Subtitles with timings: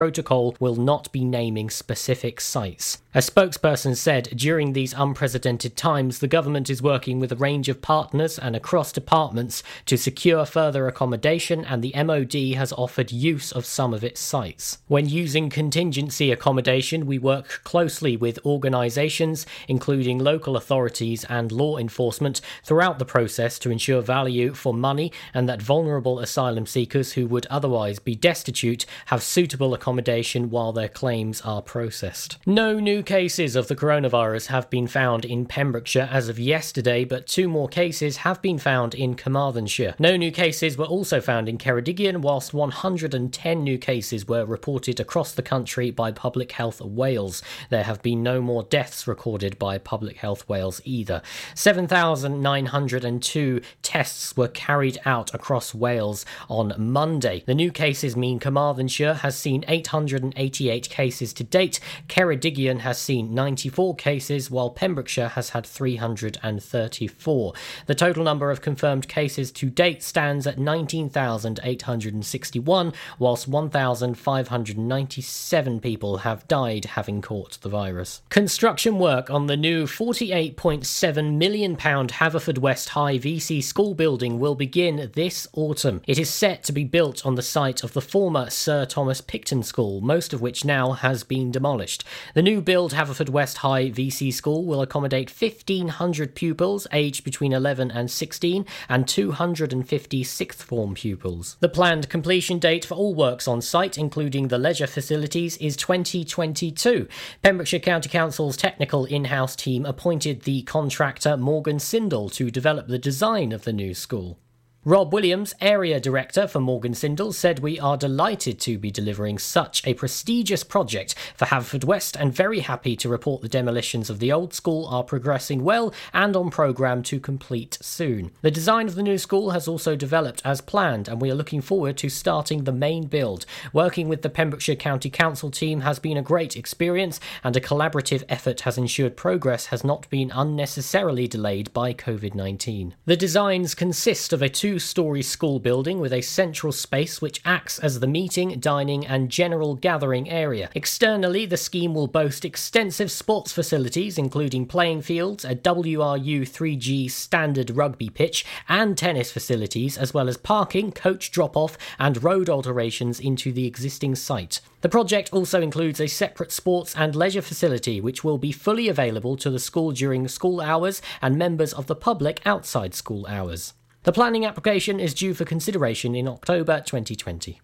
[0.00, 3.02] protocol will not be naming specific sites.
[3.12, 7.82] A spokesperson said during these unprecedented times, the government is working with a range of
[7.82, 13.66] partners and across departments to secure further accommodation, and the MOD has offered use of
[13.66, 14.78] some of its sites.
[14.86, 22.40] When using contingency accommodation, we work closely with organisations, including local authorities and law enforcement,
[22.64, 27.44] throughout the process to ensure value for money and that vulnerable asylum seekers who would
[27.50, 32.38] otherwise be destitute have suitable accommodation accommodation while their claims are processed.
[32.46, 37.26] No new cases of the coronavirus have been found in Pembrokeshire as of yesterday, but
[37.26, 39.96] two more cases have been found in Carmarthenshire.
[39.98, 45.32] No new cases were also found in Ceredigion, whilst 110 new cases were reported across
[45.32, 47.42] the country by Public Health Wales.
[47.68, 51.20] There have been no more deaths recorded by Public Health Wales either.
[51.56, 57.42] 7,902 tests were carried out across Wales on Monday.
[57.44, 61.80] The new cases mean Carmarthenshire has seen 888 cases to date.
[62.08, 67.52] Ceredigion has seen 94 cases, while Pembrokeshire has had 334.
[67.86, 76.46] The total number of confirmed cases to date stands at 19,861, whilst 1,597 people have
[76.48, 78.22] died having caught the virus.
[78.28, 85.46] Construction work on the new £48.7 million Haverfordwest High VC school building will begin this
[85.52, 86.02] autumn.
[86.06, 89.62] It is set to be built on the site of the former Sir Thomas Picton
[89.70, 92.02] School, most of which now has been demolished.
[92.34, 98.10] The new build Haverfordwest High VC School will accommodate 1,500 pupils aged between 11 and
[98.10, 101.56] 16 and 250 sixth form pupils.
[101.60, 107.06] The planned completion date for all works on site, including the leisure facilities, is 2022.
[107.42, 112.98] Pembrokeshire County Council's technical in house team appointed the contractor Morgan Sindall to develop the
[112.98, 114.36] design of the new school.
[114.86, 119.86] Rob Williams, area director for Morgan Sindall, said we are delighted to be delivering such
[119.86, 124.54] a prestigious project for Haverfordwest and very happy to report the demolitions of the old
[124.54, 128.30] school are progressing well and on programme to complete soon.
[128.40, 131.60] The design of the new school has also developed as planned and we are looking
[131.60, 133.44] forward to starting the main build.
[133.74, 138.24] Working with the Pembrokeshire County Council team has been a great experience and a collaborative
[138.30, 142.94] effort has ensured progress has not been unnecessarily delayed by COVID 19.
[143.04, 147.40] The designs consist of a two two story school building with a central space which
[147.44, 150.70] acts as the meeting, dining, and general gathering area.
[150.76, 157.70] Externally, the scheme will boast extensive sports facilities, including playing fields, a WRU 3G standard
[157.70, 163.18] rugby pitch, and tennis facilities, as well as parking, coach drop off, and road alterations
[163.18, 164.60] into the existing site.
[164.82, 169.36] The project also includes a separate sports and leisure facility which will be fully available
[169.38, 173.74] to the school during school hours and members of the public outside school hours.
[174.02, 177.60] The planning application is due for consideration in October 2020.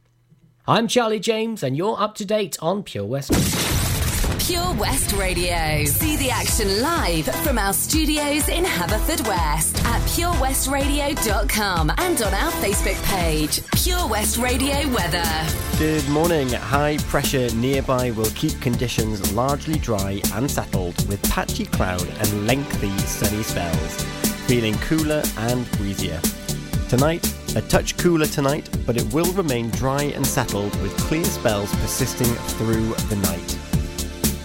[0.69, 3.32] I'm Charlie James, and you're up to date on Pure West.
[4.47, 5.86] Pure West Radio.
[5.86, 13.03] See the action live from our studios in Haverfordwest at purewestradio.com and on our Facebook
[13.04, 15.24] page, Pure West Radio Weather.
[15.78, 16.50] Good morning.
[16.50, 22.91] High pressure nearby will keep conditions largely dry and settled with patchy cloud and lengthy
[22.98, 26.20] sunny spells feeling cooler and breezier.
[26.88, 27.26] Tonight,
[27.56, 32.32] a touch cooler tonight, but it will remain dry and settled with clear spells persisting
[32.54, 33.58] through the night.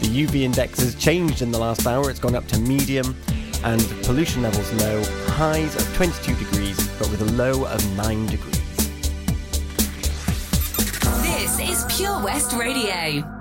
[0.01, 3.15] The UV index has changed in the last hour, it's gone up to medium,
[3.63, 5.03] and pollution levels low,
[5.33, 8.57] highs of 22 degrees, but with a low of 9 degrees.
[11.21, 13.40] This is Pure West Radio.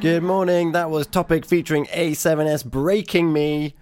[0.00, 0.72] Good morning.
[0.72, 3.74] That was Topic featuring A7S Breaking Me.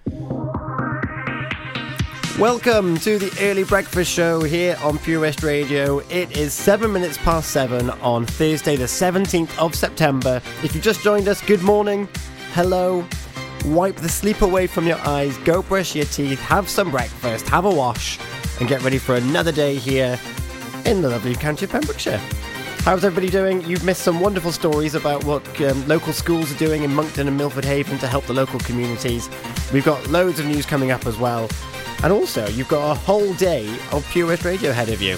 [2.40, 6.00] Welcome to the early breakfast show here on Pure West Radio.
[6.10, 10.42] It is seven minutes past seven on Thursday, the 17th of September.
[10.64, 12.08] If you just joined us, good morning.
[12.52, 13.06] Hello.
[13.66, 17.64] Wipe the sleep away from your eyes, go brush your teeth, have some breakfast, have
[17.64, 18.18] a wash,
[18.58, 20.18] and get ready for another day here
[20.84, 22.20] in the lovely county of Pembrokeshire.
[22.84, 23.62] How's everybody doing?
[23.66, 27.36] You've missed some wonderful stories about what um, local schools are doing in Monkton and
[27.36, 29.28] Milford Haven to help the local communities.
[29.72, 31.48] We've got loads of news coming up as well.
[32.02, 35.16] And also, you've got a whole day of Pure West Radio ahead of you.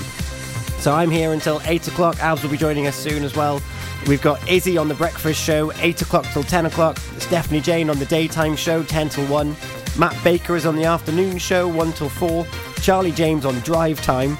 [0.80, 2.16] So I'm here until 8 o'clock.
[2.16, 3.60] Alves will be joining us soon as well.
[4.06, 6.98] We've got Izzy on the breakfast show, 8 o'clock till 10 o'clock.
[7.18, 9.54] Stephanie Jane on the daytime show, 10 till 1.
[9.98, 12.46] Matt Baker is on the afternoon show, 1 till 4.
[12.80, 14.38] Charlie James on drive time,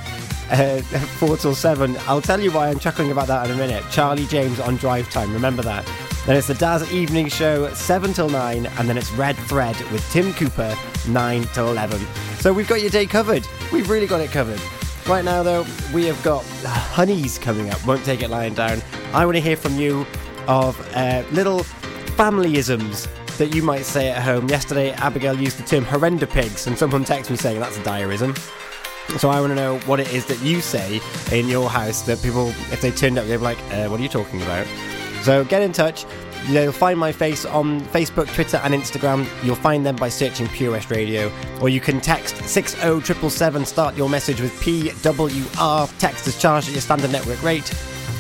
[0.51, 0.81] uh,
[1.19, 1.97] 4 till 7.
[2.07, 3.85] I'll tell you why I'm chuckling about that in a minute.
[3.91, 5.87] Charlie James on drive time, remember that.
[6.27, 10.07] Then it's the Daz Evening Show, 7 till 9, and then it's Red Thread with
[10.11, 10.77] Tim Cooper,
[11.09, 12.01] 9 till 11.
[12.39, 13.47] So we've got your day covered.
[13.73, 14.61] We've really got it covered.
[15.09, 15.65] Right now, though,
[15.95, 17.85] we have got honeys coming up.
[17.87, 18.83] Won't take it lying down.
[19.13, 20.07] I want to hear from you
[20.47, 21.61] of uh, little
[22.17, 23.09] familyisms
[23.39, 24.49] that you might say at home.
[24.49, 28.37] Yesterday, Abigail used the term horrenda pigs, and someone texted me saying that's a diarism.
[29.19, 31.01] So I want to know what it is that you say
[31.33, 34.03] in your house that people, if they turned up, they'd be like, uh, "What are
[34.03, 34.67] you talking about?"
[35.23, 36.07] So get in touch.
[36.49, 39.27] You'll find my face on Facebook, Twitter, and Instagram.
[39.45, 41.31] You'll find them by searching Pure West Radio,
[41.61, 43.65] or you can text six zero oh triple seven.
[43.67, 45.99] Start your message with PWR.
[45.99, 47.71] Text is charged at your standard network rate.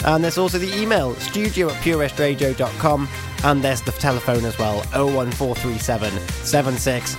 [0.04, 3.08] And there's also the email, studio at purewestradio.com.
[3.42, 6.12] And there's the telephone as well, 01437
[6.44, 7.16] 76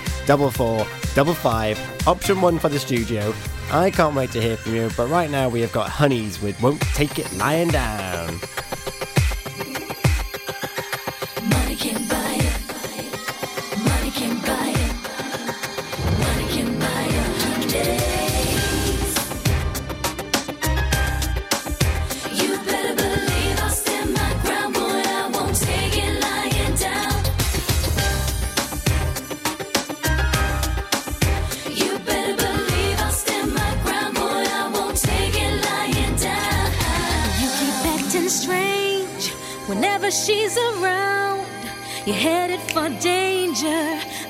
[2.08, 3.34] Option one for the studio.
[3.74, 6.62] I can't wait to hear from you, but right now we have got Honeys with
[6.62, 8.38] Won't Take It Lying Down.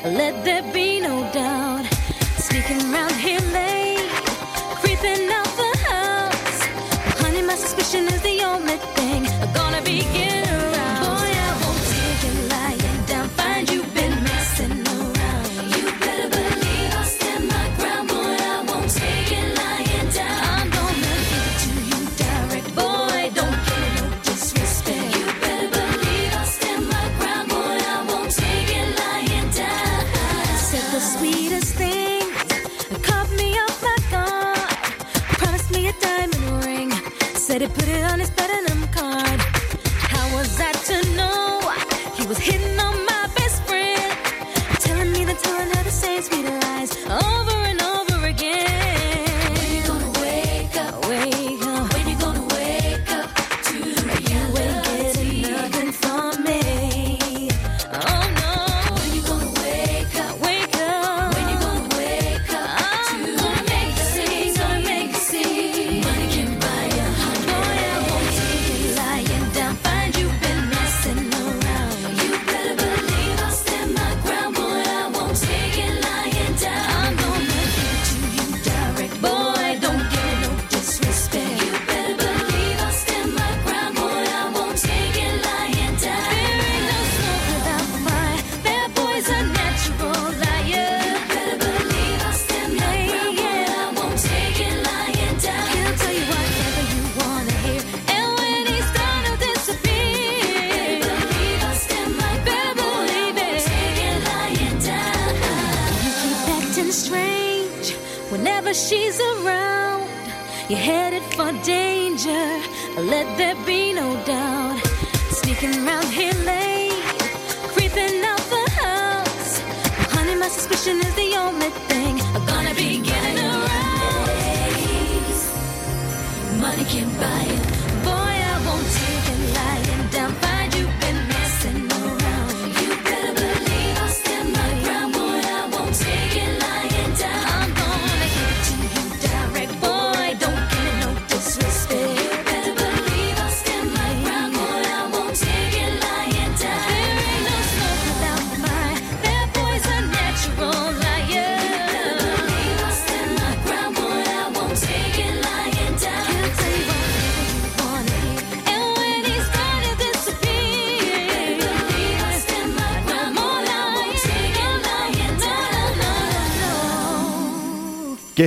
[0.04, 1.86] Let there be no doubt.
[2.38, 3.40] Sneaking around here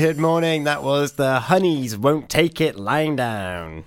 [0.05, 0.65] Good morning.
[0.65, 3.87] That was the Honeys Won't Take It Lying Down.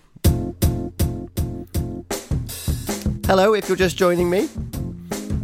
[3.28, 4.50] Hello, if you're just joining me.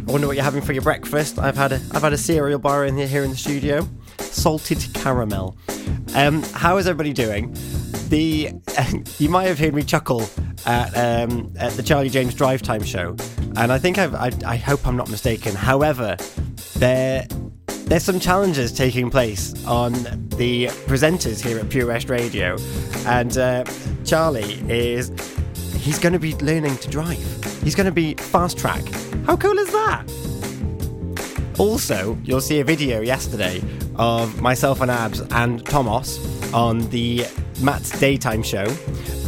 [0.08, 1.38] I wonder what you're having for your breakfast.
[1.38, 3.88] I've had a I've had a cereal bar in here, here in the studio,
[4.18, 5.56] salted caramel.
[6.16, 7.56] Um, how is everybody doing?
[8.08, 8.50] The
[9.20, 10.28] you might have heard me chuckle
[10.66, 13.14] at um, at the Charlie James Drive Time show,
[13.56, 15.54] and I think I've, I I hope I'm not mistaken.
[15.54, 16.16] However,
[16.74, 17.28] there
[17.86, 19.92] there's some challenges taking place on
[20.36, 22.56] the presenters here at Pure West Radio,
[23.06, 23.64] and uh,
[24.04, 25.10] Charlie is
[25.76, 27.18] he's going to be learning to drive.
[27.62, 28.82] He's going to be fast track.
[29.26, 30.04] How cool is that?
[31.58, 33.62] Also, you'll see a video yesterday
[33.96, 36.18] of myself and Abs and Thomas
[36.52, 37.26] on the
[37.60, 38.66] Matt's Daytime show.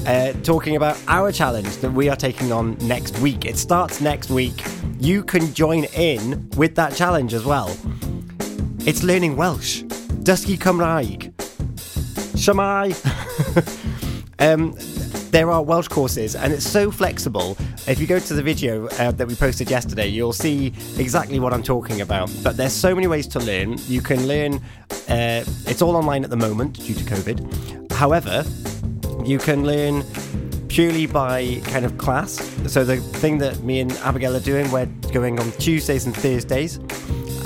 [0.07, 3.45] Uh, talking about our challenge that we are taking on next week.
[3.45, 4.65] It starts next week.
[4.99, 7.77] You can join in with that challenge as well.
[8.87, 9.83] It's learning Welsh.
[10.23, 11.33] Dysgu Cymraeg.
[12.37, 12.95] Shemai.
[14.39, 14.77] um,
[15.33, 17.57] there are Welsh courses, and it's so flexible.
[17.89, 21.53] If you go to the video uh, that we posted yesterday, you'll see exactly what
[21.53, 22.31] I'm talking about.
[22.45, 23.77] But there's so many ways to learn.
[23.89, 24.61] You can learn.
[25.09, 27.91] Uh, it's all online at the moment due to COVID.
[27.91, 28.45] However,
[29.29, 30.05] you can learn
[30.69, 32.35] purely by kind of class.
[32.69, 36.79] So the thing that me and Abigail are doing, we're going on Tuesdays and Thursdays.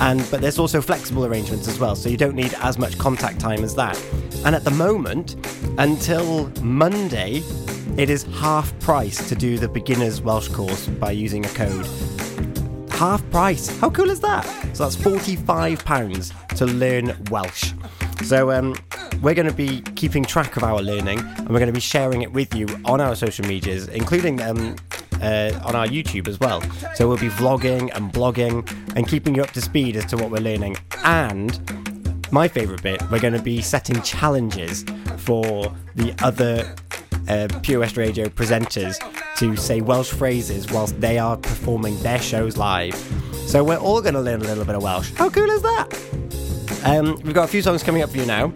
[0.01, 3.39] And but there's also flexible arrangements as well, so you don't need as much contact
[3.39, 4.03] time as that.
[4.45, 5.37] And at the moment,
[5.79, 7.43] until Monday,
[7.99, 11.87] it is half price to do the beginner's Welsh course by using a code.
[12.93, 13.69] Half price.
[13.79, 14.45] How cool is that?
[14.75, 17.73] So that's £45 to learn Welsh.
[18.25, 18.75] So um,
[19.23, 22.23] we're going to be keeping track of our learning and we're going to be sharing
[22.23, 24.77] it with you on our social medias, including um,
[25.21, 26.63] uh, on our YouTube as well.
[26.95, 30.31] So we'll be vlogging and blogging and keeping you up to speed as to what
[30.31, 30.77] we're learning.
[31.05, 31.59] And
[32.33, 34.85] my favourite bit, we're going to be setting challenges
[35.19, 36.75] for the other
[37.29, 38.97] uh, Pure West Radio presenters
[39.37, 42.95] to say Welsh phrases whilst they are performing their shows live.
[43.47, 45.13] So we're all going to learn a little bit of Welsh.
[45.15, 46.83] How cool is that?
[46.85, 48.53] Um, we've got a few songs coming up for you now.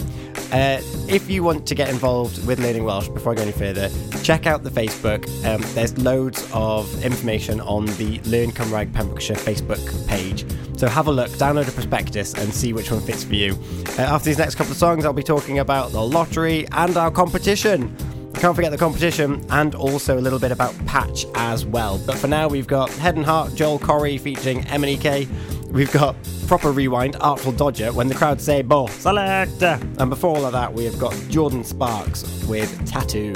[0.55, 3.91] Uh, if you want to get involved with learning Welsh before I go any further,
[4.23, 5.27] check out the Facebook.
[5.45, 10.47] Um, there's loads of information on the Learn Cymraeg Pembrokeshire Facebook page.
[10.79, 13.59] So have a look, download a prospectus, and see which one fits for you.
[13.99, 17.11] Uh, after these next couple of songs, I'll be talking about the lottery and our
[17.11, 17.93] competition.
[18.35, 21.99] Can't forget the competition and also a little bit about Patch as well.
[22.07, 25.29] But for now, we've got Head and Heart, Joel Corry featuring MNEK.
[25.75, 26.15] We've got
[26.47, 29.61] Proper Rewind, Artful Dodger, when the crowd say Bo, select!
[29.61, 33.35] And before all of that, we have got Jordin Sparks with Tattoo.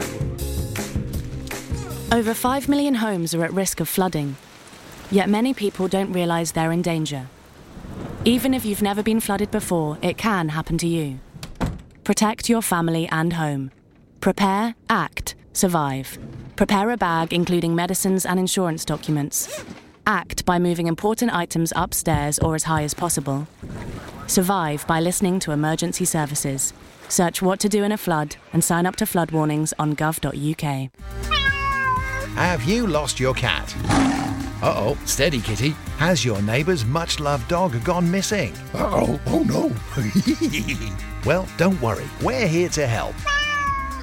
[2.16, 4.36] Over 5 million homes are at risk of flooding,
[5.10, 7.26] yet many people don't realise they're in danger.
[8.24, 11.18] Even if you've never been flooded before, it can happen to you.
[12.04, 13.72] Protect your family and home.
[14.20, 16.16] Prepare, act, survive.
[16.54, 19.64] Prepare a bag including medicines and insurance documents.
[20.08, 23.46] Act by moving important items upstairs or as high as possible.
[24.26, 26.72] Survive by listening to emergency services.
[27.10, 30.90] Search what to do in a flood and sign up to flood warnings on gov.uk.
[32.36, 33.74] Have you lost your cat?
[34.62, 35.70] Uh oh, steady kitty.
[35.98, 38.54] Has your neighbour's much loved dog gone missing?
[38.72, 39.70] Uh Oh, oh no.
[41.26, 43.14] Well, don't worry, we're here to help.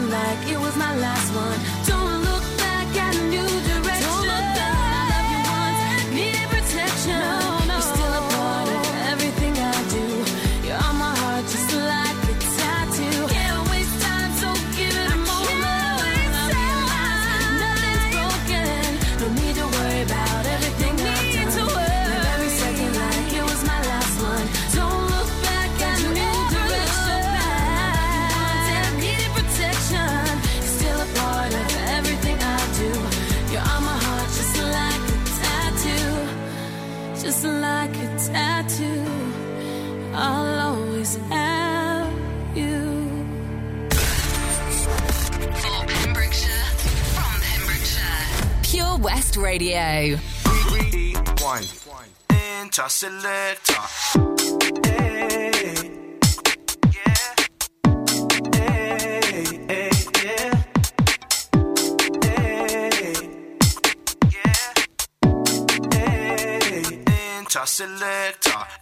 [0.00, 1.81] like it was my last one.
[49.36, 50.16] Radio.
[50.16, 51.62] Three, one.
[67.72, 68.81] Selector.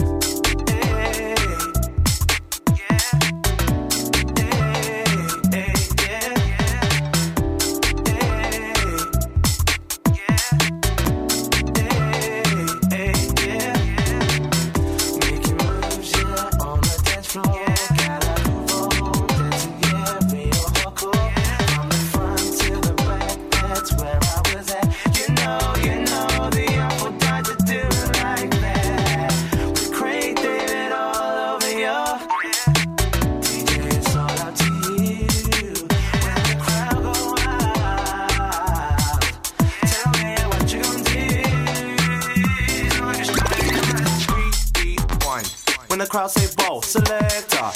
[46.83, 47.71] Selector,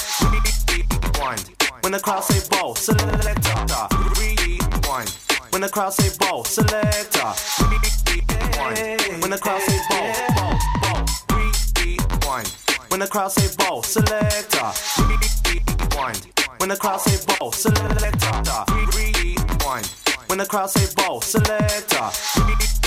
[0.71, 1.51] rewind.
[1.81, 3.87] When the crowd say ball, selector,
[4.19, 5.09] rewind.
[5.51, 7.33] When the crowd say ball, selector,
[8.09, 9.21] rewind.
[9.21, 11.05] When the crowd say ball, ball, ball,
[11.79, 12.47] rewind.
[12.89, 14.71] When the crowd say ball, selector,
[15.47, 16.27] rewind.
[16.57, 18.63] When the crowd say ball, selector,
[18.95, 19.87] rewind.
[20.27, 22.84] When the crowd say ball, selector.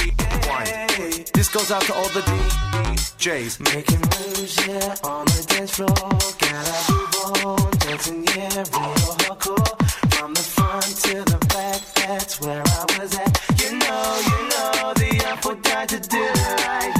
[1.39, 3.61] This goes out to all the DJs.
[3.73, 5.95] Making moves, yeah, on the dance floor.
[6.43, 10.15] Gotta dancing, yeah, real hardcore.
[10.15, 13.41] From the front to the back, that's where I was at.
[13.63, 16.98] You know, you know, the apple died to do it like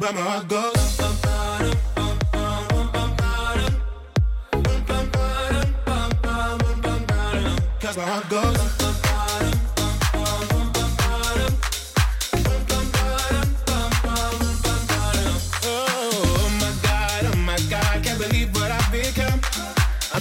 [0.00, 0.90] but my heart goes.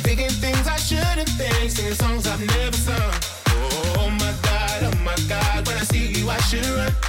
[0.01, 3.11] Thinking things I shouldn't think, singing songs I've never sung.
[3.97, 7.08] Oh my god, oh my god, when I see you I should run.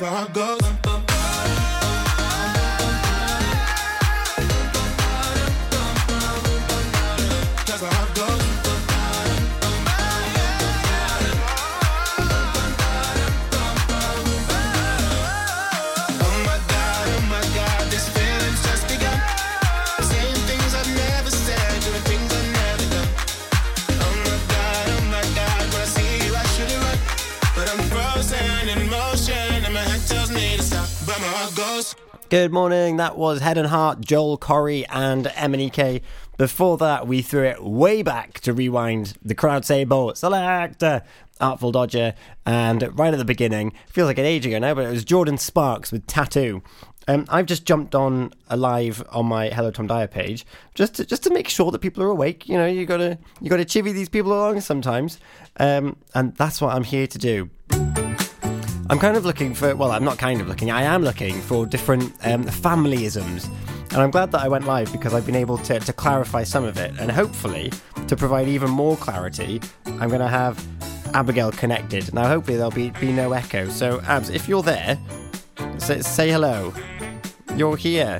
[0.00, 0.69] My goes.
[32.30, 32.98] Good morning.
[32.98, 36.00] That was Head and Heart, Joel Corry, and MNEK.
[36.38, 41.02] Before that, we threw it way back to rewind the crowd sable selector,
[41.40, 42.14] Artful Dodger,
[42.46, 45.40] and right at the beginning, feels like an age ago now, but it was Jordin
[45.40, 46.62] Sparks with Tattoo.
[47.08, 51.24] Um, I've just jumped on live on my Hello Tom Dyer page just to, just
[51.24, 52.48] to make sure that people are awake.
[52.48, 55.18] You know, you gotta you gotta chivvy these people along sometimes,
[55.56, 57.50] um, and that's what I'm here to do.
[58.90, 61.64] I'm kind of looking for, well, I'm not kind of looking, I am looking for
[61.64, 63.48] different um, familyisms.
[63.92, 66.64] And I'm glad that I went live because I've been able to, to clarify some
[66.64, 66.98] of it.
[66.98, 67.72] And hopefully,
[68.08, 70.66] to provide even more clarity, I'm going to have
[71.14, 72.12] Abigail connected.
[72.12, 73.68] Now, hopefully, there'll be, be no echo.
[73.68, 74.98] So, Abs, if you're there,
[75.78, 76.74] say, say hello.
[77.54, 78.18] You're here.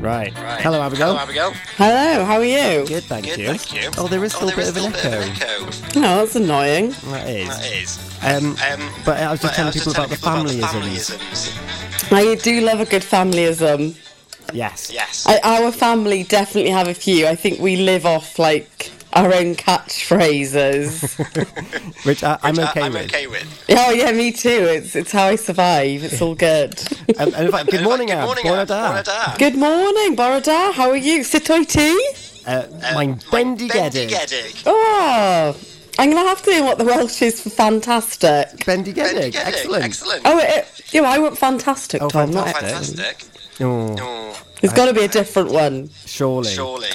[0.00, 0.32] Right.
[0.62, 1.16] Hello, Abigail.
[1.16, 1.52] Abigail.
[1.76, 2.86] Hello, how are you?
[2.86, 3.46] Good, thank, Good, you.
[3.48, 3.90] thank you.
[3.98, 5.24] Oh, there is still Oh, a there bit of an still a echo.
[5.28, 6.00] bit of an echo.
[6.00, 6.90] Oh, that's annoying.
[7.10, 7.48] That is.
[7.48, 7.98] That is.
[8.22, 10.72] Um, Um, but I was just telling was people just about the telling people about
[10.72, 12.08] the familyisms.
[12.08, 12.12] familyisms.
[12.12, 13.94] I do love a good familyism.
[14.54, 14.90] Yes.
[14.92, 15.26] Yes.
[15.26, 17.26] I, our family definitely have a few.
[17.26, 21.18] I think we live off like our own catchphrases.
[22.06, 23.02] Which I, I'm Which I- okay I'm with.
[23.06, 23.64] okay with.
[23.70, 24.48] oh yeah, me too.
[24.48, 26.04] It's it's how I survive.
[26.04, 26.80] It's all good.
[27.18, 28.68] Um, and in fact, good morning, Good morning, Bore Ab.
[29.04, 29.36] da.
[29.36, 30.72] Good morning, Borada.
[30.72, 31.20] How are you?
[31.22, 32.12] Sitoi tea?
[32.46, 34.08] Uh, mein bendy Bendy gedig.
[34.10, 34.62] Gedig.
[34.64, 35.54] Oh,
[35.98, 38.64] I'm gonna have to know what the Welsh is for fantastic.
[38.64, 39.32] Bendy Bendy gedig.
[39.32, 39.46] Gedig.
[39.46, 39.84] Excellent.
[39.84, 40.22] Excellent.
[40.24, 42.30] Oh, it, you know, I want fantastic, Oh, Tom.
[42.30, 42.96] Not fantastic.
[42.96, 43.26] Fantastic.
[43.60, 45.90] Oh, Oh, There's got to be a different one.
[46.06, 46.48] surely.
[46.54, 46.88] surely.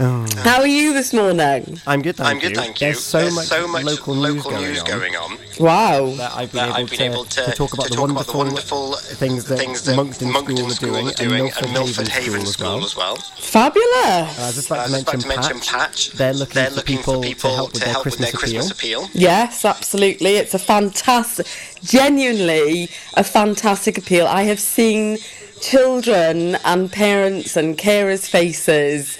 [0.00, 0.24] Oh.
[0.44, 1.80] How are you this morning?
[1.84, 2.56] I'm good, thank I'm good, you.
[2.56, 2.86] thank you.
[2.86, 6.10] There's so There's much, so much local, news, going, on going on Wow.
[6.16, 7.96] that I've been, that able, I've been to, able to, to talk about to the,
[7.96, 11.12] talk wonderful about the wonderful things that, things that Monkton, Monkton School are doing, are
[11.14, 13.16] doing and Milford, Haven, School, School as well.
[13.16, 14.38] Fabulous.
[14.38, 16.10] And I'd just like I to was just mention, about to mention Patch.
[16.10, 16.10] Patch.
[16.12, 19.02] They're looking, They're for, looking people for people to help with their Christmas, appeal.
[19.02, 19.20] appeal.
[19.20, 20.36] Yes, absolutely.
[20.36, 21.44] It's a fantastic,
[21.82, 24.28] genuinely a fantastic appeal.
[24.28, 25.18] I have seen
[25.60, 29.18] children and parents and carers' faces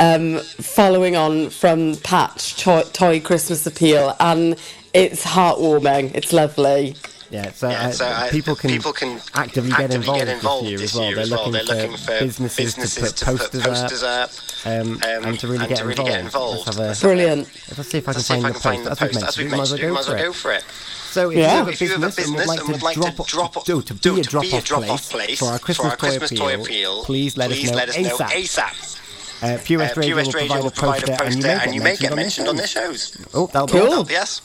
[0.00, 4.56] um, following on from Patch Toy, Toy Christmas Appeal, and
[4.92, 6.14] it's heartwarming.
[6.14, 6.96] It's lovely.
[7.30, 10.28] Yeah, so, Yeah, uh, so, uh, people, can people can actively get actively involved, get
[10.34, 11.06] involved this year this as well.
[11.06, 14.30] year They're, as looking, They're for looking for businesses, businesses to put posters, posters up,
[14.64, 16.10] um, um, and to really, and get, to really involved.
[16.10, 16.66] get involved.
[16.66, 17.38] Let's, have a, Brilliant.
[17.78, 18.84] let's see if I can find if the can find post.
[18.84, 19.28] the As we've post.
[19.28, 20.64] As we've mentioned, mentioned, we might as well go for it.
[20.64, 21.42] So if Yeah.
[21.42, 22.94] you have a If you have a business, and would like and to would like
[22.94, 25.10] to drop, drop off- do, to do- be a to drop be a off drop-off
[25.10, 27.76] place place for our for Christmas, our Christmas toy appeal, please let please us know
[27.76, 28.96] let us know ASAP.
[29.40, 29.54] ASAP.
[29.54, 31.48] Uh, Pure West Uh, Radio Pure will Radio provide will a provide poster, a poster,
[31.48, 33.16] and you may get mentioned on their their shows.
[33.34, 34.04] Oh, that'll be Cool.
[34.04, 34.10] good.
[34.10, 34.40] Yes.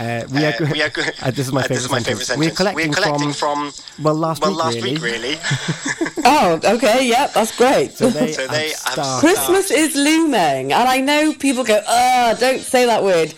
[0.00, 1.90] Uh, we are, Uh, we are go- uh, this is my uh, favourite this is
[1.90, 2.28] my sentence.
[2.28, 4.92] favourite We're collecting, We're collecting from, from well last well week last really.
[4.92, 5.38] week really.
[6.24, 7.06] Oh, okay.
[7.08, 7.92] yeah, that's great.
[7.92, 12.36] So they, So they have started- Christmas is looming, and I know people go, "Ah,
[12.38, 13.34] don't say that word."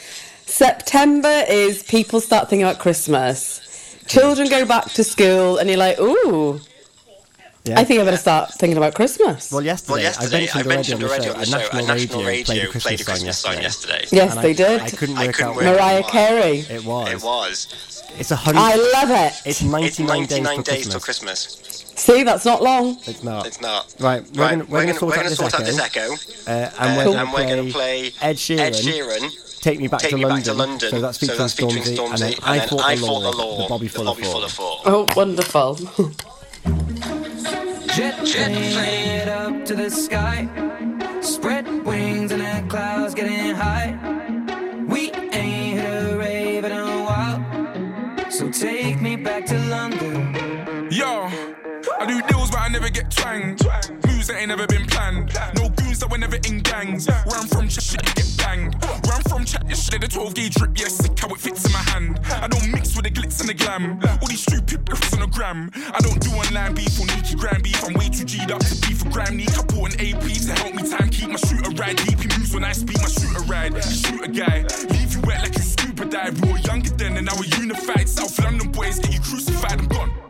[0.47, 3.61] September is people start thinking about Christmas.
[4.07, 6.61] Children go back to school, and you're like, "Ooh,
[7.71, 7.81] Yeah.
[7.81, 11.07] I think I better start thinking about Christmas." Well, yesterday, Well, yesterday I mentioned, I
[11.07, 14.07] already on the show, a national, national radio, radio played a Christmas, song, yesterday.
[14.13, 14.81] Yes, And they I, did.
[14.81, 16.03] I couldn't I work couldn't out work where out Mariah.
[16.05, 16.59] Carey.
[16.77, 17.09] it was.
[17.13, 18.03] It was.
[18.19, 18.61] It's a hundred.
[18.61, 19.33] I love it.
[19.47, 21.47] It's It's 99, 99 days days till till Christmas.
[21.47, 21.95] Christmas.
[22.01, 22.97] See, that's not long.
[23.07, 23.47] It's not.
[23.47, 23.95] It's not.
[24.01, 26.13] Right, we're Right, gonna we're, gonna sort, out, gonna this sort out this echo, echo.
[26.47, 28.59] uh, and Uh, we're gonna and we're play, gonna play Ed Sheeran.
[28.61, 29.61] Ed Sheeran.
[29.61, 30.39] Take me back, Take to, Me London.
[30.39, 30.91] Back to London.
[30.91, 33.01] So that's So featuring that's featuring Stormzy, and then I, and then fought, I the
[33.03, 34.81] Fought Law, the Law, the Bobby the Bobby Fuller Four.
[34.87, 35.79] Oh, wonderful.
[38.01, 40.49] Jet, plane up to the sky.
[41.21, 43.93] Spread wings and the clouds getting high.
[44.89, 48.31] We ain't hit a rave in a while.
[48.31, 50.89] So take me back to London.
[50.91, 51.29] Yo,
[52.01, 53.67] I do deals, but I never get twanged.
[54.07, 55.35] Moves that ain't never been planned.
[55.57, 57.07] No goons that were never in gangs.
[57.07, 58.83] Where I'm from, shit, get banged.
[58.83, 61.73] Where I'm from, chat, shit, the 12 gauge drip, yeah, sick how it fits in
[61.73, 62.19] my hand.
[62.31, 63.00] I don't mix with
[63.31, 64.01] glitz and the glam.
[64.21, 65.71] All these stupid riffs on the gram.
[65.75, 67.83] I don't do online beef or Nikki gram beef.
[67.85, 69.57] I'm way too G'd up to beef for gram Neek.
[69.59, 71.97] I bought an AP to help me time keep my shooter ride.
[71.97, 73.83] Deep he moves when I speed my shooter ride.
[73.85, 76.41] Shoot a guy, leave you wet like you scuba dive.
[76.43, 78.09] We were younger then and now we're unified.
[78.09, 79.81] South London boys get you crucified.
[79.81, 80.30] I'm gone.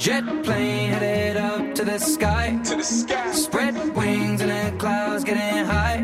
[0.00, 2.58] Jet plane headed up to the sky.
[2.64, 3.32] To the sky.
[3.32, 6.00] Spread wings in the clouds, getting high.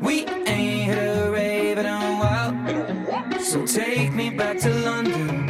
[0.00, 3.40] We ain't hit a rave in a while.
[3.40, 5.43] So take me back to London.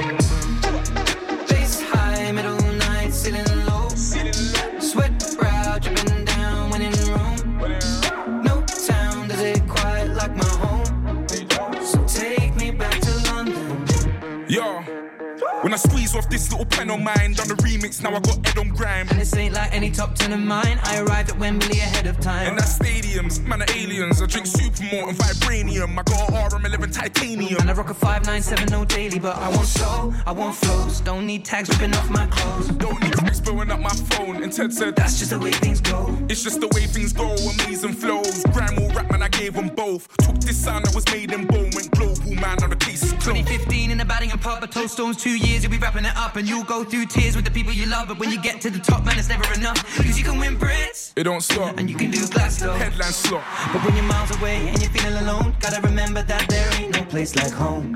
[15.75, 18.59] I squeeze off this little pen on mine, done the remix, now I got Ed
[18.59, 19.09] on grime.
[19.11, 20.79] And this ain't like any top ten of mine.
[20.85, 22.47] I arrived at Wembley ahead of time.
[22.47, 24.23] And that's stadiums, man are aliens.
[24.23, 25.99] I drink supermalt and vibranium.
[25.99, 27.61] I got a RM11 titanium.
[27.61, 31.01] And I rock a 597 no daily, but I want slow, I want flows.
[31.01, 32.69] Don't need tags ripping off my clothes.
[32.69, 34.45] Don't need cracks blowing up my phone.
[34.45, 36.17] And Ted said, That's just the way things go.
[36.29, 37.35] It's just the way things go.
[37.35, 38.45] Amazing flows.
[38.53, 40.09] Grime or rap, man, I gave them both.
[40.19, 42.57] Took this sound that was made in bone, went global, man.
[42.61, 43.45] Now the case is closed.
[43.45, 46.17] 2015 in the batting and pub, but toast storms two years, you'll be wrapping it
[46.17, 48.09] up, and you'll go through tears with the people you love.
[48.09, 49.79] But when you get to the top, man, it's never enough.
[49.97, 51.77] Cause you can win Brits, It don't stop.
[51.79, 52.73] and you can do Glasgow.
[52.73, 53.45] Headline slot.
[53.73, 57.05] But when you're miles away and you're feeling alone, gotta remember that there ain't no
[57.05, 57.87] place like home.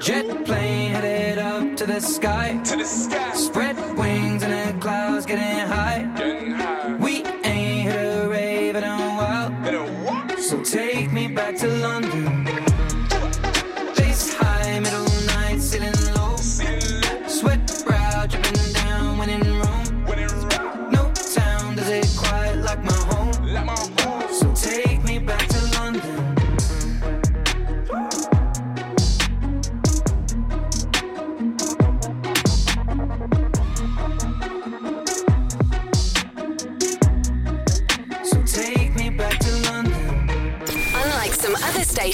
[0.00, 2.60] Jet plane headed up to the sky.
[2.64, 3.32] To the sky.
[3.34, 5.26] Spread wings and the clouds.
[5.26, 6.21] Getting high.
[11.34, 12.31] Back to London.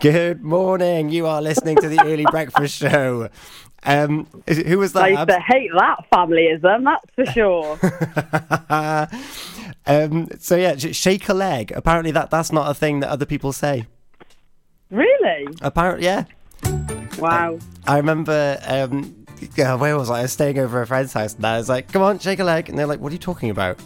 [0.00, 1.08] Good morning.
[1.08, 3.28] You are listening to the Early Breakfast Show.
[3.84, 5.04] Um, is- who was that?
[5.04, 9.08] I used to hate that familyism, that's for sure.
[9.86, 11.72] Um, so yeah, shake a leg.
[11.74, 13.86] Apparently that that's not a thing that other people say.
[14.90, 15.46] Really?
[15.62, 16.24] Apparently, yeah.
[17.18, 17.58] Wow.
[17.86, 18.58] I remember.
[18.66, 19.24] Um,
[19.56, 20.18] yeah, where was I?
[20.18, 22.38] I was staying over at a friend's house, and I was like, "Come on, shake
[22.38, 23.80] a leg," and they're like, "What are you talking about?"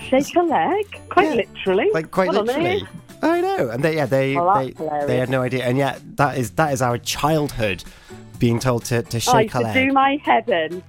[0.00, 0.86] Shake a leg?
[1.08, 1.88] Quite literally.
[1.94, 2.82] Like quite What literally.
[3.22, 5.06] I know, and they yeah they Oh, they, hilarious.
[5.06, 7.84] they had no idea, and yet that is that is our childhood
[8.38, 9.74] being told to, to I shake used a to leg.
[9.74, 10.82] do my head in.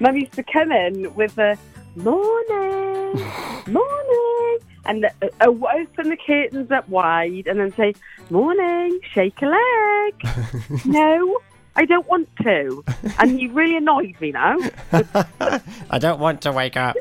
[0.00, 1.56] Mum used to come in with a
[1.96, 3.24] morning,
[3.72, 5.08] morning, and uh,
[5.40, 7.94] uh, open the curtains up wide and then say,
[8.30, 10.84] morning, shake a leg.
[10.86, 11.38] no,
[11.76, 12.84] I don't want to.
[13.18, 14.56] And he really annoyed me now.
[15.90, 16.96] I don't want to wake up.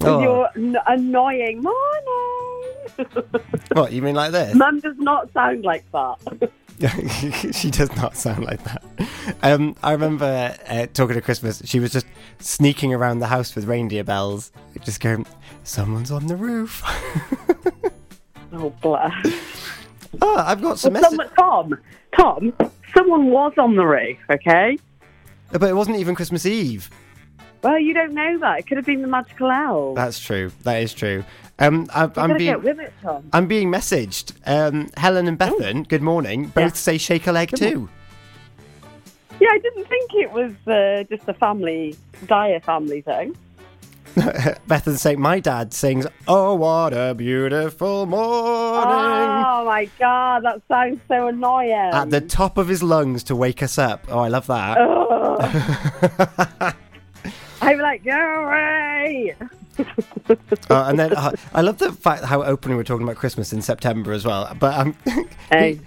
[0.00, 0.20] Oh.
[0.22, 2.43] your n- annoying morning.
[3.72, 4.54] What you mean like this?
[4.54, 6.50] Mum does not sound like that.
[7.54, 8.82] she does not sound like that.
[9.42, 11.62] Um, I remember uh, talking to Christmas.
[11.64, 12.06] She was just
[12.40, 14.52] sneaking around the house with reindeer bells,
[14.84, 15.26] just going,
[15.64, 16.82] "Someone's on the roof."
[18.52, 19.12] oh bless.
[20.20, 21.30] Oh, I've got some Well, messages.
[21.36, 21.78] someone,
[22.16, 24.78] Tom, Tom, someone was on the roof, okay?
[25.52, 26.90] But it wasn't even Christmas Eve.
[27.64, 28.58] Well, you don't know that.
[28.58, 29.94] It could have been the magical owl.
[29.94, 30.52] That's true.
[30.64, 31.24] That is true.
[31.58, 33.26] Um, I, I'm, being get with it, Tom.
[33.32, 34.34] I'm being messaged.
[34.44, 36.48] Um, Helen and Bethan, good morning.
[36.48, 36.72] Both Yeah.
[36.72, 37.88] say shake a leg too.
[39.40, 41.96] Yeah, I didn't think it was uh, just a family,
[42.26, 43.34] dire family thing.
[44.14, 51.00] Bethan saying, "My dad sings, oh what a beautiful morning." Oh my god, that sounds
[51.08, 51.72] so annoying.
[51.72, 54.04] At the top of his lungs to wake us up.
[54.08, 54.76] Oh, I love that.
[57.64, 59.34] I'm like, go away.
[60.70, 63.60] Uh, and then uh, I love the fact how openly we're talking about Christmas in
[63.60, 64.54] September as well.
[64.58, 64.96] But um,
[65.50, 65.80] Hey.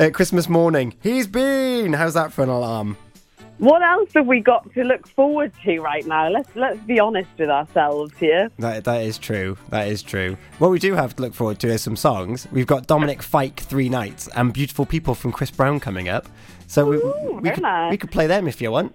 [0.00, 1.92] uh, Christmas morning, he's been.
[1.92, 2.96] How's that for an alarm?
[3.58, 6.28] What else have we got to look forward to right now?
[6.30, 8.50] Let's let's be honest with ourselves here.
[8.58, 9.56] That that is true.
[9.68, 10.36] That is true.
[10.58, 12.48] What we do have to look forward to is some songs.
[12.50, 16.26] We've got Dominic Fike three nights and Beautiful People from Chris Brown coming up.
[16.66, 16.96] So we
[17.40, 17.90] we, could, nice.
[17.90, 18.94] we could play them if you want.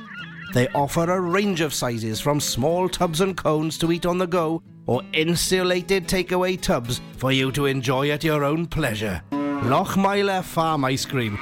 [0.53, 4.27] They offer a range of sizes from small tubs and cones to eat on the
[4.27, 9.21] go or insulated takeaway tubs for you to enjoy at your own pleasure.
[9.31, 11.39] Lochmeyler Farm Ice Cream.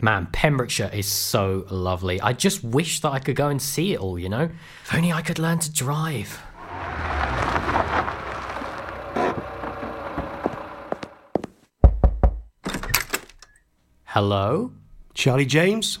[0.00, 2.20] Man, Pembrokeshire is so lovely.
[2.20, 4.50] I just wish that I could go and see it all, you know?
[4.84, 6.40] If only I could learn to drive.
[14.04, 14.72] Hello?
[15.14, 16.00] Charlie James,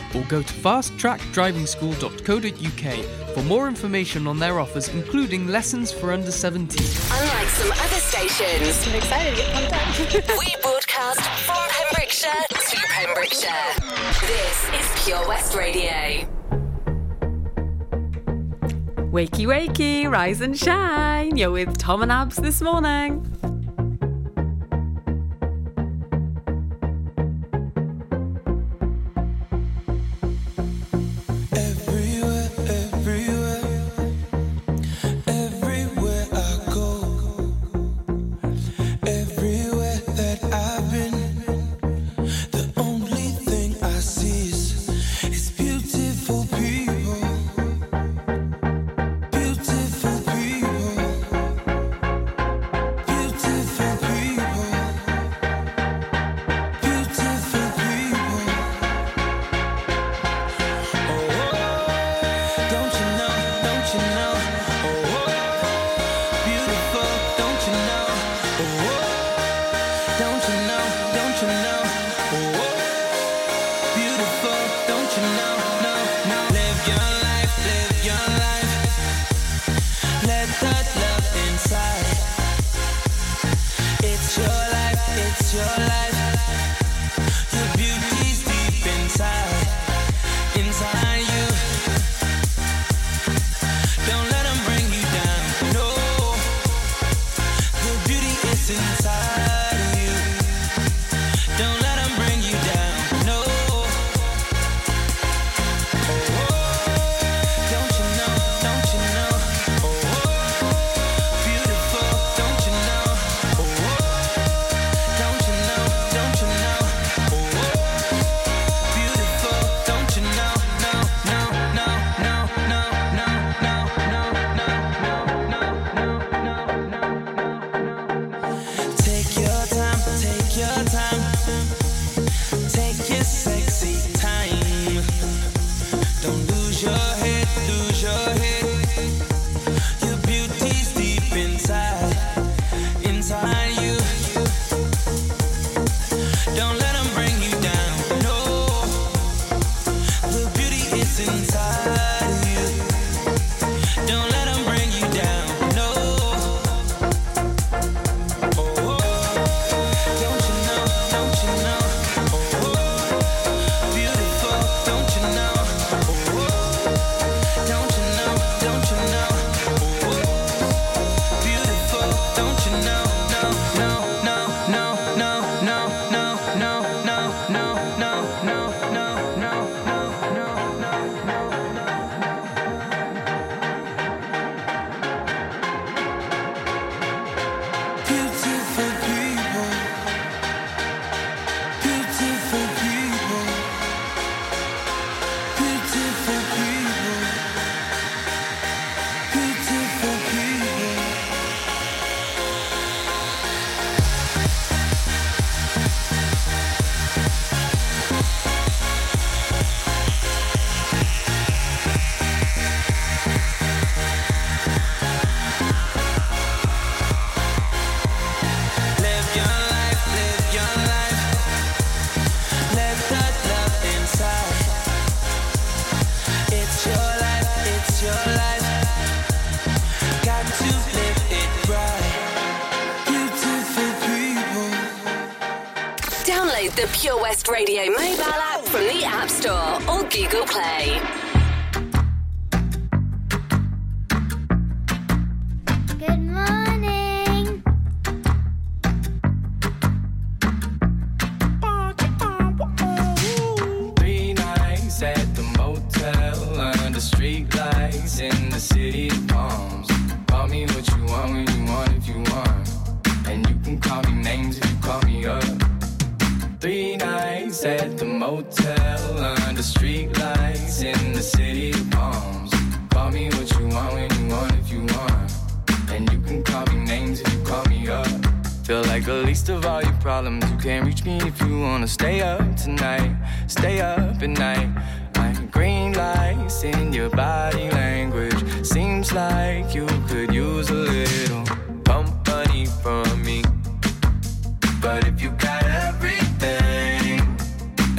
[0.15, 6.85] or go to fasttrackdrivingschool.co.uk for more information on their offers, including lessons for under 17.
[7.11, 9.81] Unlike some other stations, I'm excited to get pumped up.
[10.39, 13.73] we broadcast from Pembrokeshire to Pembrokeshire.
[14.27, 16.27] This is Pure West Radio.
[19.11, 21.35] Wakey, wakey, rise and shine.
[21.35, 23.30] You're with Tom and Abs this morning.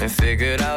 [0.02, 0.71] And figured out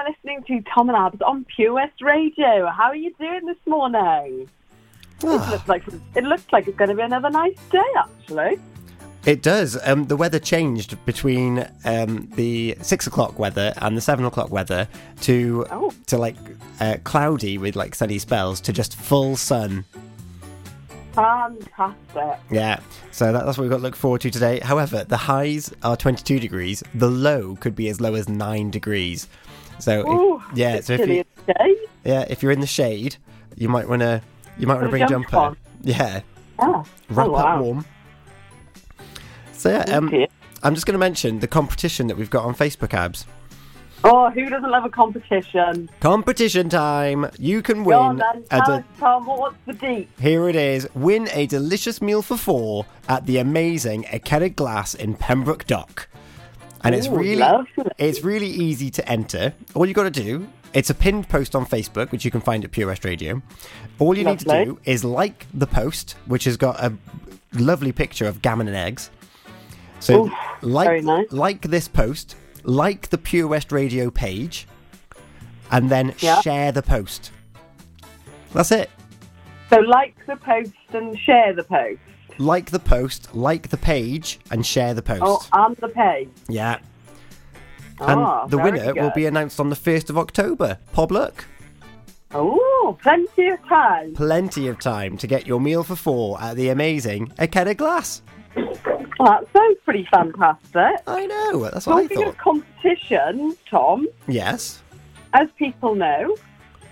[0.00, 2.66] are listening to Tom and Abs on Pure West Radio.
[2.68, 4.48] How are you doing this morning?
[5.22, 5.82] it looks like
[6.14, 8.58] it looks like it's going to be another nice day, actually.
[9.26, 9.78] It does.
[9.86, 14.88] Um, the weather changed between um, the six o'clock weather and the seven o'clock weather
[15.22, 15.92] to Oh.
[16.06, 16.36] to like
[16.80, 19.84] uh, cloudy with like sunny spells to just full sun.
[21.12, 22.38] Fantastic.
[22.50, 22.80] Yeah,
[23.10, 24.60] so that, that's what we've got to look forward to today.
[24.60, 26.82] However, the highs are 22 degrees.
[26.94, 29.28] The low could be as low as nine degrees.
[29.80, 31.24] So if- yeah, so if you
[32.04, 33.16] yeah, if you're in the shade,
[33.56, 34.22] you might want to
[34.58, 35.56] you might want to bring a jumper on.
[35.82, 36.20] Yeah,
[36.58, 37.62] Ah, wrap oh, up wow.
[37.62, 37.84] warm.
[39.52, 40.12] So yeah, um,
[40.62, 43.26] I'm just going to mention the competition that we've got on Facebook, abs.
[44.02, 45.90] Oh, who doesn't love a competition?
[46.00, 47.30] Competition time!
[47.38, 48.16] You can Go on win.
[48.32, 50.08] then, at tell a- us, Tom, what's the deep?
[50.20, 50.88] here it is.
[50.94, 56.08] Win a delicious meal for four at the amazing Akeda Glass in Pembroke Dock.
[56.82, 57.84] And it's really lovely.
[57.98, 59.52] it's really easy to enter.
[59.74, 62.64] All you got to do, it's a pinned post on Facebook, which you can find
[62.64, 63.42] at Pure West Radio.
[63.98, 66.92] All you need to do is like the post, which has got a
[67.54, 69.10] lovely picture of gammon and eggs.
[69.98, 71.30] So Ooh, like nice.
[71.30, 74.66] like this post, like the Pure West Radio page,
[75.70, 76.40] and then Yeah.
[76.40, 77.30] share the post.
[78.54, 78.88] That's it.
[79.68, 82.00] So like the post and share the post.
[82.38, 85.22] Like the post, like the page, and share the post.
[85.22, 86.28] Oh, and the page.
[86.48, 86.78] Yeah.
[88.00, 90.78] And Ah, the winner will be announced on the 1st of October.
[90.92, 91.44] Pop look.
[92.32, 94.14] Oh, plenty of time.
[94.14, 98.22] Plenty of time to get your meal for four at the amazing Akeda Glass.
[98.56, 98.72] Well,
[99.18, 101.02] that sounds pretty fantastic.
[101.06, 102.26] I know, that's what I Talking thought.
[102.28, 104.82] of competition, Tom, Yes.
[105.34, 106.36] as people know,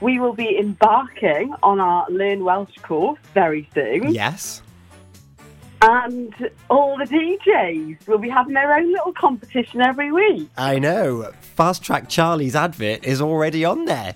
[0.03, 4.13] we will be embarking on our Learn Welsh course very soon.
[4.13, 4.61] Yes.
[5.81, 10.49] And all the DJs will be having their own little competition every week.
[10.57, 11.31] I know.
[11.41, 14.15] Fast Track Charlie's advert is already on there.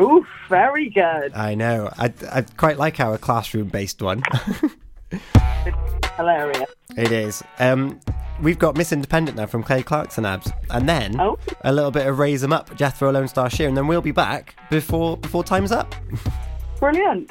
[0.00, 1.32] Oof, very good.
[1.34, 1.90] I know.
[1.98, 4.22] I, I quite like our classroom based one.
[6.16, 6.70] Hilarious.
[6.96, 7.42] It is.
[7.58, 8.00] Um,
[8.42, 11.38] we've got Miss Independent now from Kelly Clarkson abs, and then Oh.
[11.62, 14.12] a little bit of Raise 'Em Up, Jethro Lone Star Shear, and then we'll be
[14.12, 15.94] back before before time's up.
[16.80, 17.30] Brilliant.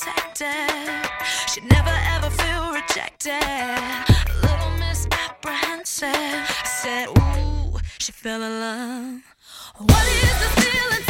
[0.00, 1.10] protected,
[1.48, 3.32] she'd never ever feel rejected.
[3.32, 9.20] A Little Miss Apprehensive said, Ooh, she fell in love.
[9.76, 11.09] What is the feeling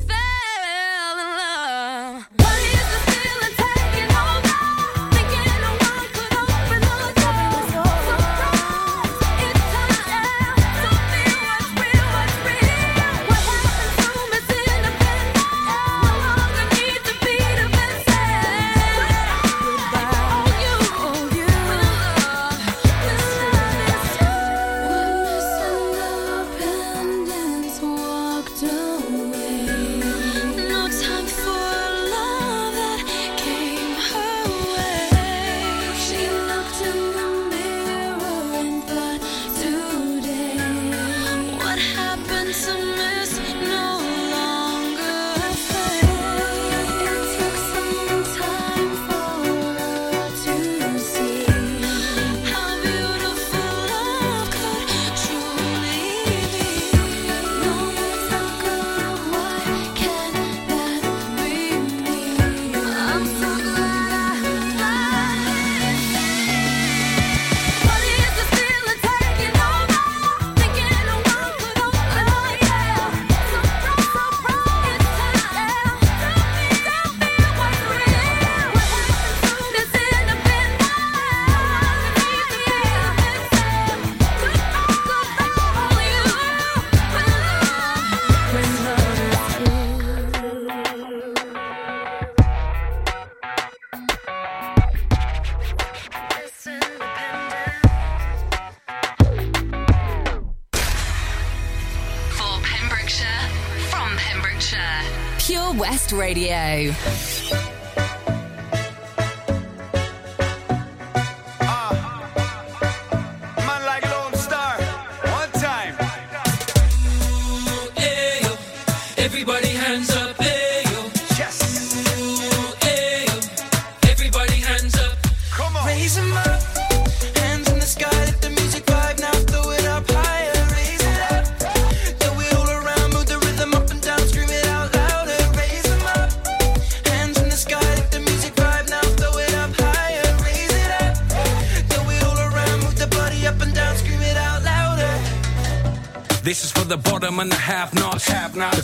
[106.33, 106.93] Radio.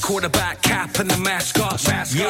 [0.07, 1.85] Quarterback cap and the mascots.
[2.15, 2.29] Yeah.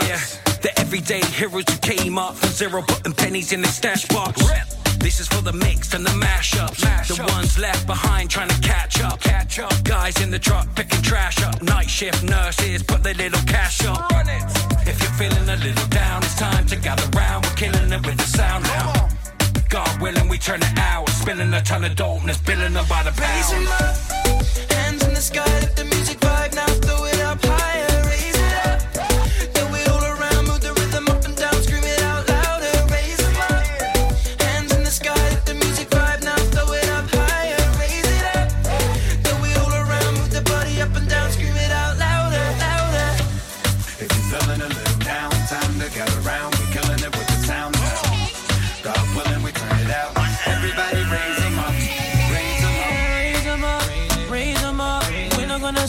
[0.64, 4.42] The everyday heroes who came up from zero, putting pennies in the stash box.
[4.98, 6.82] This is for the mix and the mashups.
[7.08, 9.20] The ones left behind trying to catch up.
[9.20, 9.72] Catch up.
[9.84, 11.62] Guys in the truck picking trash up.
[11.62, 14.10] Night shift nurses put their little cash up.
[14.88, 17.46] If you're feeling a little down, it's time to gather round.
[17.46, 19.10] We're killing it with the sound now.
[19.70, 21.08] God willing, we turn it out.
[21.10, 23.68] Spilling a ton of dopeness, billing them by the pound.
[23.68, 25.67] up, hands in the sky,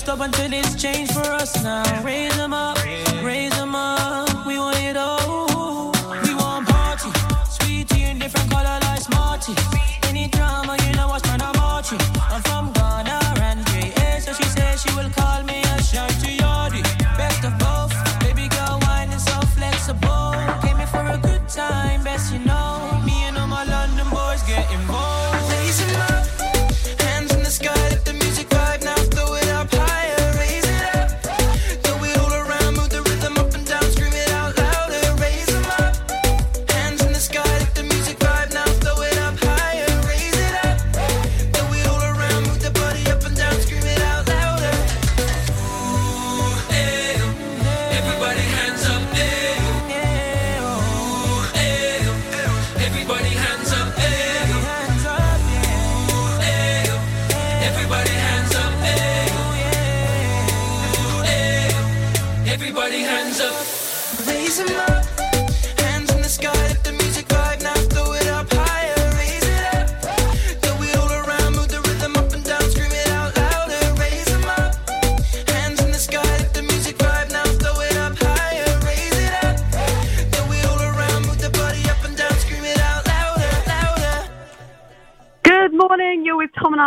[0.08, 1.84] Gonna stop until it's changed for us now.
[2.02, 2.78] Raise 'em up,
[3.22, 4.46] raise 'em up.
[4.46, 5.92] We want it all.
[6.24, 7.10] We want party,
[7.50, 9.54] sweetie in different color like Smarty.
[10.08, 12.02] Any drama, you know what's trying march it.
[12.32, 16.82] I'm from Ghana and JA, so she says she will call me a shanty yardy.
[17.18, 20.32] Best of both, baby girl, wine is so flexible.
[20.62, 23.02] Came here for a good time, best you know.
[23.04, 25.37] Me and all my London boys get involved.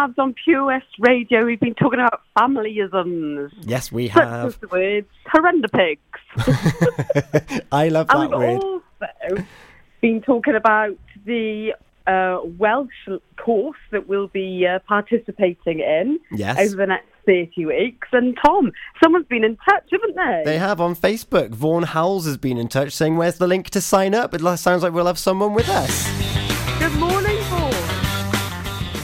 [0.01, 1.45] You're with Tom and Abs on Pure Radio.
[1.45, 3.51] We've been talking about familyisms.
[3.61, 4.59] Yes, we Such have.
[4.59, 5.97] the words horrendopigs.
[7.71, 8.63] I love And that we've word.
[8.63, 9.43] also
[10.01, 11.73] been talking about the
[12.07, 12.89] uh, Welsh
[13.37, 16.57] course that we'll be uh, participating in Yes.
[16.59, 18.07] over the next 30 weeks.
[18.11, 18.71] And Tom,
[19.03, 20.41] someone's been in touch, haven't they?
[20.45, 21.49] They have on Facebook.
[21.51, 24.33] Vaughan Howells has been in touch saying, Where's the link to sign up?
[24.33, 26.09] It sounds like we'll have someone with us.
[26.79, 27.70] Good morning, Paul.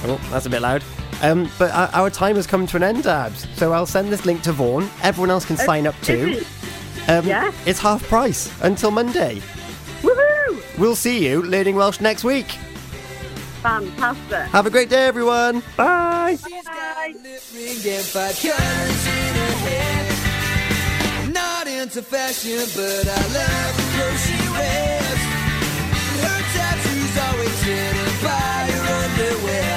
[0.08, 0.84] Oh, that's a bit loud.
[1.22, 3.48] Um, but our, our time has come to an end, Abs.
[3.58, 4.90] So I'll send this link to Vaughan.
[5.04, 6.38] Everyone else can Uh, sign up too.
[6.40, 7.10] it?
[7.10, 7.54] Um, Yes.
[7.66, 9.42] It's half price until Monday.
[10.02, 10.78] Woohoo!
[10.78, 12.48] We'll see you learning Welsh next week.
[13.64, 14.48] Fantastic.
[14.52, 15.62] Have a great day, everyone.
[15.76, 16.38] Bye.
[16.44, 21.34] Ringing five colors in her head.
[21.34, 25.22] Not into fashion, but I love the clothes she wears.
[26.24, 29.77] Her tattoos always hidden by her underwear.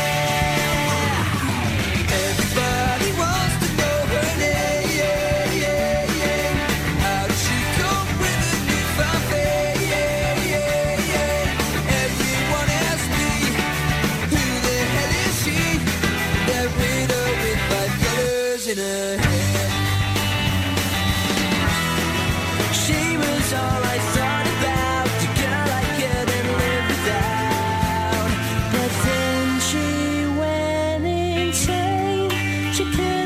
[32.81, 33.20] you could.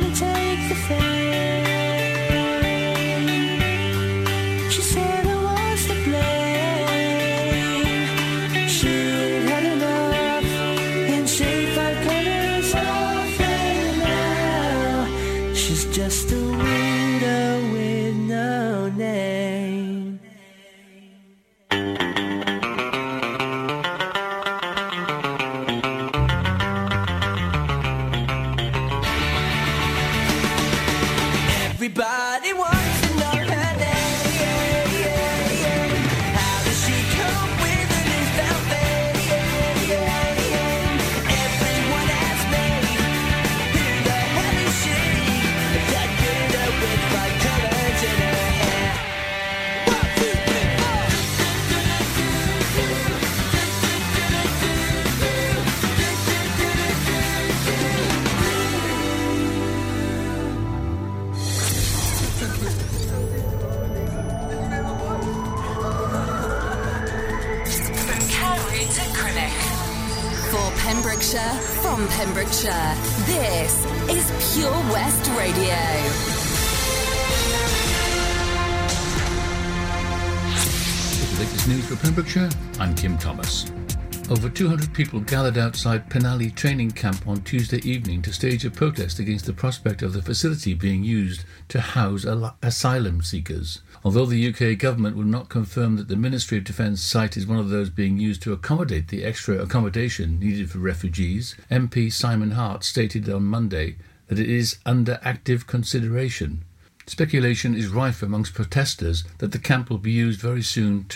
[84.55, 89.45] 200 people gathered outside Penally training camp on Tuesday evening to stage a protest against
[89.45, 93.81] the prospect of the facility being used to house al- asylum seekers.
[94.05, 97.59] Although the UK government will not confirm that the Ministry of Defence site is one
[97.59, 102.85] of those being used to accommodate the extra accommodation needed for refugees, MP Simon Hart
[102.85, 103.97] stated on Monday
[104.27, 106.63] that it is under active consideration.
[107.07, 111.13] Speculation is rife amongst protesters that the camp will be used very soon to